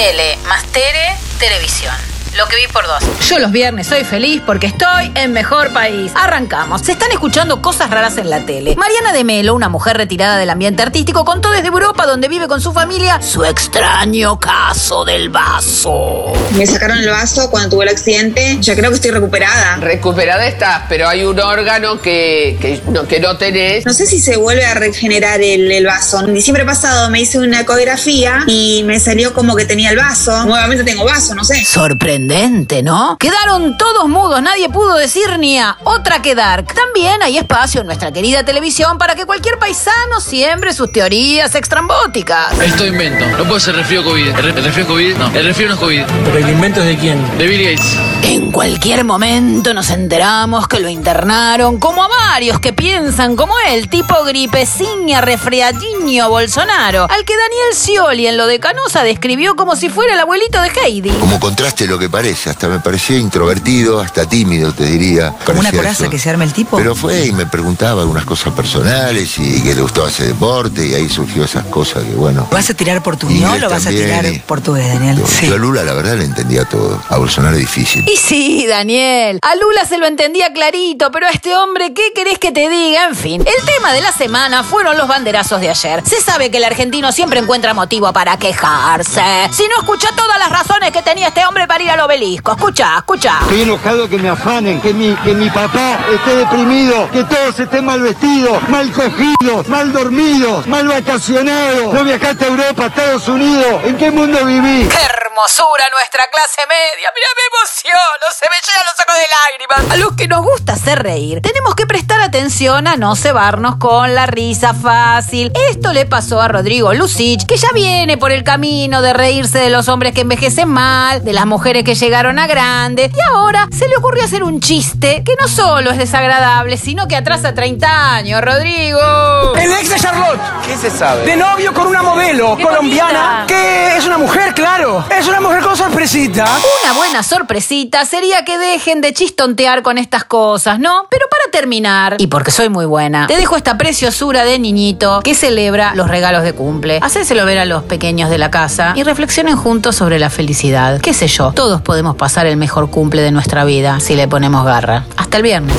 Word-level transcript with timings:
Tele 0.00 0.38
más 0.46 0.64
Tere, 0.72 1.14
televisión. 1.38 2.09
Lo 2.36 2.46
que 2.46 2.56
vi 2.56 2.72
por 2.72 2.86
dos. 2.86 3.02
Yo 3.28 3.40
los 3.40 3.50
viernes 3.50 3.88
soy 3.88 4.04
feliz 4.04 4.40
porque 4.46 4.68
estoy 4.68 5.10
en 5.16 5.32
mejor 5.32 5.72
país. 5.72 6.12
Arrancamos. 6.14 6.80
Se 6.82 6.92
están 6.92 7.10
escuchando 7.10 7.60
cosas 7.60 7.90
raras 7.90 8.18
en 8.18 8.30
la 8.30 8.46
tele. 8.46 8.76
Mariana 8.76 9.12
de 9.12 9.24
Melo, 9.24 9.52
una 9.54 9.68
mujer 9.68 9.96
retirada 9.96 10.38
del 10.38 10.48
ambiente 10.48 10.82
artístico, 10.82 11.24
contó 11.24 11.50
desde 11.50 11.66
Europa, 11.66 12.06
donde 12.06 12.28
vive 12.28 12.46
con 12.46 12.60
su 12.60 12.72
familia, 12.72 13.20
su 13.20 13.44
extraño 13.44 14.38
caso 14.38 15.04
del 15.04 15.28
vaso. 15.28 16.32
Me 16.56 16.66
sacaron 16.66 16.98
el 16.98 17.08
vaso 17.10 17.50
cuando 17.50 17.70
tuve 17.70 17.84
el 17.84 17.90
accidente. 17.90 18.58
Ya 18.60 18.76
creo 18.76 18.90
que 18.90 18.96
estoy 18.96 19.10
recuperada. 19.10 19.76
Recuperada 19.76 20.46
estás, 20.46 20.82
pero 20.88 21.08
hay 21.08 21.24
un 21.24 21.40
órgano 21.40 22.00
que, 22.00 22.56
que, 22.60 22.80
no, 22.90 23.08
que 23.08 23.18
no 23.18 23.36
tenés. 23.38 23.84
No 23.84 23.92
sé 23.92 24.06
si 24.06 24.20
se 24.20 24.36
vuelve 24.36 24.64
a 24.64 24.74
regenerar 24.74 25.40
el, 25.40 25.70
el 25.70 25.84
vaso. 25.84 26.20
En 26.20 26.32
diciembre 26.32 26.64
pasado 26.64 27.10
me 27.10 27.20
hice 27.20 27.38
una 27.40 27.62
ecografía 27.62 28.44
y 28.46 28.84
me 28.84 29.00
salió 29.00 29.34
como 29.34 29.56
que 29.56 29.64
tenía 29.64 29.90
el 29.90 29.96
vaso. 29.96 30.44
Nuevamente 30.44 30.84
tengo 30.84 31.04
vaso, 31.04 31.34
no 31.34 31.42
sé. 31.42 31.64
Sorprendente, 31.64 32.19
¿no? 32.26 33.16
Quedaron 33.18 33.76
todos 33.76 34.08
mudos, 34.08 34.42
nadie 34.42 34.68
pudo 34.68 34.94
decir 34.96 35.38
ni 35.38 35.58
a 35.58 35.76
otra 35.84 36.22
que 36.22 36.34
dar. 36.34 36.64
También 36.64 37.22
hay 37.22 37.38
espacio 37.38 37.80
en 37.80 37.86
nuestra 37.86 38.12
querida 38.12 38.44
televisión 38.44 38.98
para 38.98 39.14
que 39.14 39.24
cualquier 39.24 39.58
paisano 39.58 40.20
siembre 40.20 40.72
sus 40.72 40.92
teorías 40.92 41.54
extrambóticas. 41.54 42.58
Esto 42.60 42.86
invento. 42.86 43.26
No 43.38 43.44
puede 43.44 43.60
ser 43.60 43.76
resfrío 43.76 44.04
COVID. 44.04 44.28
¿El, 44.28 44.54
re- 44.54 44.80
el 44.80 44.86
COVID? 44.86 45.16
No. 45.16 45.26
El 45.32 45.44
resfrío 45.46 45.68
no 45.68 45.74
es 45.74 45.80
COVID. 45.80 46.02
¿Pero 46.24 46.38
el 46.38 46.48
invento 46.48 46.80
es 46.80 46.86
de 46.86 46.98
quién? 46.98 47.38
De 47.38 47.46
Bill 47.46 47.64
Gates. 47.70 47.96
En 48.22 48.52
cualquier 48.52 49.04
momento 49.04 49.74
nos 49.74 49.90
enteramos 49.90 50.68
que 50.68 50.80
lo 50.80 50.88
internaron 50.88 51.78
como 51.78 52.02
a 52.02 52.08
varios 52.08 52.60
que 52.60 52.72
piensan 52.72 53.36
como 53.36 53.54
él, 53.68 53.88
tipo 53.88 54.22
gripeciña, 54.24 55.20
resfriadiño 55.20 56.28
Bolsonaro, 56.28 57.06
al 57.10 57.24
que 57.24 57.34
Daniel 57.36 57.74
Scioli 57.74 58.26
en 58.26 58.36
lo 58.36 58.46
de 58.46 58.60
Canosa 58.60 59.02
describió 59.04 59.56
como 59.56 59.76
si 59.76 59.88
fuera 59.88 60.14
el 60.14 60.20
abuelito 60.20 60.60
de 60.60 60.70
Heidi. 60.84 61.10
Como 61.10 61.40
contraste 61.40 61.86
lo 61.86 61.98
que 61.98 62.09
parece, 62.10 62.50
hasta 62.50 62.68
me 62.68 62.80
parecía 62.80 63.16
introvertido, 63.18 64.00
hasta 64.00 64.26
tímido, 64.28 64.72
te 64.72 64.84
diría. 64.84 65.34
¿Como 65.46 65.60
una 65.60 65.70
coraza 65.72 66.02
eso. 66.04 66.10
que 66.10 66.18
se 66.18 66.28
arma 66.30 66.44
el 66.44 66.52
tipo? 66.52 66.76
Pero 66.76 66.94
fue 66.94 67.26
y 67.26 67.32
me 67.32 67.46
preguntaba 67.46 68.02
algunas 68.02 68.24
cosas 68.24 68.52
personales 68.52 69.38
y 69.38 69.62
que 69.62 69.74
le 69.74 69.80
gustaba 69.82 70.08
hacer 70.08 70.26
deporte 70.28 70.86
y 70.86 70.94
ahí 70.94 71.08
surgió 71.08 71.44
esas 71.44 71.64
cosas 71.66 72.04
que 72.04 72.10
bueno. 72.14 72.46
¿Vas 72.50 72.68
a 72.70 72.74
tirar 72.74 73.02
por 73.02 73.16
tu 73.16 73.28
ñol 73.30 73.62
o 73.64 73.70
vas 73.70 73.86
a 73.86 73.90
tirar 73.90 74.26
y- 74.26 74.38
portugués, 74.40 74.88
Daniel? 74.88 75.16
Yo- 75.18 75.46
Yo 75.48 75.54
a 75.54 75.58
Lula 75.58 75.82
la 75.84 75.92
verdad 75.94 76.16
le 76.16 76.24
entendía 76.24 76.64
todo, 76.64 77.00
a 77.08 77.16
Bolsonaro 77.16 77.56
difícil. 77.56 78.04
Y 78.08 78.16
sí, 78.16 78.66
Daniel, 78.66 79.38
a 79.42 79.54
Lula 79.54 79.84
se 79.86 79.98
lo 79.98 80.06
entendía 80.06 80.52
clarito, 80.52 81.10
pero 81.10 81.26
a 81.26 81.30
este 81.30 81.56
hombre, 81.56 81.94
¿qué 81.94 82.12
querés 82.14 82.38
que 82.38 82.50
te 82.52 82.68
diga? 82.68 83.06
En 83.06 83.14
fin, 83.16 83.40
el 83.46 83.64
tema 83.66 83.92
de 83.92 84.00
la 84.00 84.12
semana 84.12 84.62
fueron 84.64 84.96
los 84.98 85.06
banderazos 85.08 85.60
de 85.60 85.70
ayer. 85.70 86.02
Se 86.04 86.20
sabe 86.20 86.50
que 86.50 86.56
el 86.58 86.64
argentino 86.64 87.12
siempre 87.12 87.40
encuentra 87.40 87.74
motivo 87.74 88.12
para 88.12 88.36
quejarse. 88.38 89.22
Si 89.52 89.62
no, 89.68 89.80
escucha 89.80 90.08
todas 90.16 90.38
las 90.38 90.50
razones 90.50 90.90
que 90.90 91.02
tenía 91.02 91.28
este 91.28 91.44
hombre 91.46 91.66
para 91.66 91.82
ir 91.84 91.90
al 92.00 92.06
obelisco. 92.06 92.52
Escucha, 92.52 92.96
escucha. 92.98 93.38
Estoy 93.42 93.62
enojado 93.62 94.08
que 94.08 94.18
me 94.18 94.28
afanen, 94.28 94.80
que 94.80 94.92
mi, 94.94 95.14
que 95.16 95.34
mi 95.34 95.48
papá 95.50 95.98
esté 96.12 96.36
deprimido, 96.36 97.10
que 97.10 97.24
todos 97.24 97.58
estén 97.58 97.84
mal 97.84 98.00
vestidos, 98.00 98.68
mal 98.68 98.90
cogidos, 98.92 99.68
mal 99.68 99.92
dormidos, 99.92 100.66
mal 100.66 100.86
vacacionados. 100.88 101.92
No 101.92 102.04
viajaste 102.04 102.44
a 102.44 102.48
Europa, 102.48 102.84
a 102.84 102.86
Estados 102.86 103.28
Unidos. 103.28 103.84
¿En 103.84 103.96
qué 103.96 104.10
mundo 104.10 104.44
viví? 104.44 104.88
¡Qué 104.88 105.19
hermosura 105.40 105.84
nuestra 105.90 106.26
clase 106.30 106.60
media! 106.68 107.10
¡Mira, 107.14 107.28
me 107.34 107.44
emociono! 107.48 108.26
Se 108.34 108.46
me 108.50 108.56
llenan 108.60 108.84
los 108.84 108.94
ojos 109.00 109.16
de 109.16 109.26
lágrimas. 109.40 109.92
A 109.92 109.96
los 109.96 110.16
que 110.16 110.28
nos 110.28 110.42
gusta 110.42 110.74
hacer 110.74 111.02
reír, 111.02 111.40
tenemos 111.40 111.74
que 111.74 111.86
prestar 111.86 112.20
atención 112.20 112.86
a 112.86 112.96
no 112.96 113.16
cebarnos 113.16 113.76
con 113.76 114.14
la 114.14 114.26
risa 114.26 114.74
fácil. 114.74 115.50
Esto 115.70 115.92
le 115.92 116.04
pasó 116.04 116.40
a 116.42 116.48
Rodrigo 116.48 116.92
Lucich, 116.92 117.46
que 117.46 117.56
ya 117.56 117.68
viene 117.72 118.18
por 118.18 118.32
el 118.32 118.44
camino 118.44 119.00
de 119.00 119.14
reírse 119.14 119.58
de 119.58 119.70
los 119.70 119.88
hombres 119.88 120.12
que 120.12 120.22
envejecen 120.22 120.68
mal, 120.68 121.24
de 121.24 121.32
las 121.32 121.46
mujeres 121.46 121.84
que 121.84 121.94
llegaron 121.94 122.38
a 122.38 122.46
grandes, 122.46 123.10
y 123.16 123.20
ahora 123.34 123.66
se 123.76 123.88
le 123.88 123.96
ocurrió 123.96 124.24
hacer 124.24 124.42
un 124.42 124.60
chiste 124.60 125.22
que 125.24 125.36
no 125.40 125.48
solo 125.48 125.90
es 125.90 125.98
desagradable, 125.98 126.76
sino 126.76 127.08
que 127.08 127.16
atrasa 127.16 127.54
30 127.54 128.14
años, 128.14 128.42
Rodrigo. 128.42 129.54
El 129.56 129.72
ex 129.72 129.88
de 129.88 129.96
Charlotte. 130.00 130.40
¿Qué 130.66 130.76
se 130.76 130.90
sabe? 130.90 131.24
De 131.24 131.36
novio 131.36 131.72
con 131.72 131.86
una 131.86 132.02
modelo 132.02 132.58
colombiana. 132.62 133.44
bonita. 133.44 133.44
Que 133.46 133.96
es 133.96 134.06
una 134.06 134.18
mujer, 134.18 134.52
claro. 134.54 135.04
Es 135.10 135.29
una 135.38 135.60
con 135.60 135.76
sorpresita. 135.76 136.58
Una 136.82 136.92
buena 136.92 137.22
sorpresita 137.22 138.04
sería 138.04 138.44
que 138.44 138.58
dejen 138.58 139.00
de 139.00 139.12
chistontear 139.12 139.82
con 139.82 139.96
estas 139.96 140.24
cosas, 140.24 140.80
¿no? 140.80 141.06
Pero 141.08 141.26
para 141.30 141.50
terminar, 141.52 142.16
y 142.18 142.26
porque 142.26 142.50
soy 142.50 142.68
muy 142.68 142.84
buena, 142.84 143.26
te 143.26 143.36
dejo 143.36 143.56
esta 143.56 143.78
preciosura 143.78 144.44
de 144.44 144.58
niñito 144.58 145.20
que 145.22 145.34
celebra 145.34 145.94
los 145.94 146.08
regalos 146.08 146.42
de 146.42 146.52
cumple. 146.52 146.98
Hacéselo 147.02 147.44
ver 147.44 147.58
a 147.58 147.64
los 147.64 147.84
pequeños 147.84 148.28
de 148.28 148.38
la 148.38 148.50
casa 148.50 148.92
y 148.96 149.02
reflexionen 149.02 149.56
juntos 149.56 149.96
sobre 149.96 150.18
la 150.18 150.30
felicidad. 150.30 151.00
¿Qué 151.00 151.14
sé 151.14 151.28
yo? 151.28 151.52
Todos 151.52 151.80
podemos 151.80 152.16
pasar 152.16 152.46
el 152.46 152.56
mejor 152.56 152.90
cumple 152.90 153.22
de 153.22 153.30
nuestra 153.30 153.64
vida 153.64 154.00
si 154.00 154.16
le 154.16 154.26
ponemos 154.26 154.64
garra. 154.64 155.04
Hasta 155.16 155.36
el 155.36 155.42
viernes. 155.42 155.76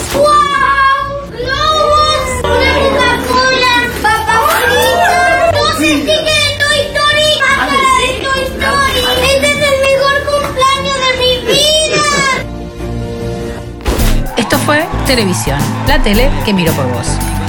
Fue 14.65 14.87
televisión, 15.05 15.59
la 15.87 15.99
tele 15.99 16.29
que 16.45 16.53
miro 16.53 16.71
por 16.73 16.87
vos. 16.91 17.07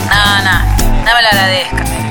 No, 0.08 0.42
no, 0.44 1.04
no 1.04 1.14
me 1.14 1.22
la 1.22 1.28
agradezca. 1.28 2.01